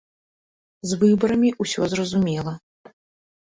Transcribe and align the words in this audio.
З 0.91 0.99
выбарамі 1.03 1.53
ўсё 1.65 1.81
зразумела! 1.93 2.53